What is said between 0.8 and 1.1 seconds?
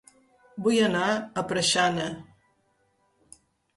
anar